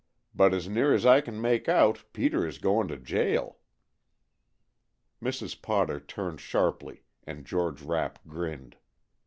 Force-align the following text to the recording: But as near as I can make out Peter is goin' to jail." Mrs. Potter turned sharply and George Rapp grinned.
But 0.33 0.55
as 0.55 0.67
near 0.67 0.95
as 0.95 1.05
I 1.05 1.21
can 1.21 1.39
make 1.39 1.69
out 1.69 2.05
Peter 2.11 2.43
is 2.43 2.57
goin' 2.57 2.87
to 2.87 2.97
jail." 2.97 3.59
Mrs. 5.21 5.61
Potter 5.61 5.99
turned 5.99 6.41
sharply 6.41 7.03
and 7.23 7.45
George 7.45 7.83
Rapp 7.83 8.17
grinned. 8.27 8.77